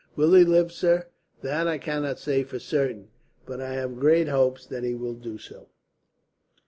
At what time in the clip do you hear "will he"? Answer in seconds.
0.15-0.43